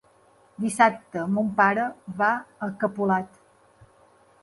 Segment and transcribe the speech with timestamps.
[0.63, 1.87] Dissabte mon pare
[2.25, 2.33] va
[2.69, 3.41] a Capolat.